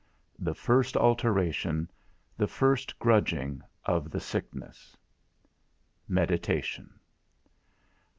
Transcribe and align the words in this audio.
The 0.39 0.55
first 0.55 0.97
Alteration, 0.97 1.87
the 2.35 2.47
first 2.47 2.97
Grudging, 2.97 3.61
of 3.85 4.09
the 4.09 4.19
Sickness. 4.19 4.97
I. 4.97 5.47
MEDITATION. 6.07 6.99